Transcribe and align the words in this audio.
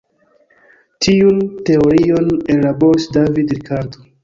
Tiun 1.07 1.43
teorion 1.69 2.33
ellaboris 2.55 3.09
David 3.21 3.57
Ricardo. 3.59 4.07